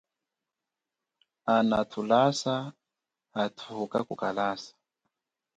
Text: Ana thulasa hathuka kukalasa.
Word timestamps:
Ana 1.55 1.79
thulasa 1.91 2.55
hathuka 3.35 3.99
kukalasa. 4.07 4.71